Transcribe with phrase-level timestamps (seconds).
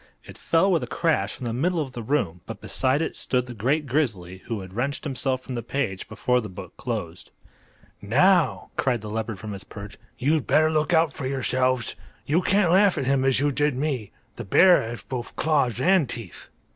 [0.25, 3.45] It fell with a crash in the middle of the room, but beside it stood
[3.45, 7.29] the great grizzly, who had wrenched himself from the page before the book closed.
[8.01, 11.95] "Now," cried the leopard from his perch, "you'd better look out for yourselves!
[12.25, 14.09] You can't laugh at him as you did at me.
[14.37, 16.47] The bear has both claws and teeth."